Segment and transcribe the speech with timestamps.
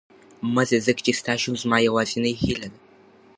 [0.53, 2.79] مه ځه، ځکه چې ستا شتون زما یوازینۍ هیله ده.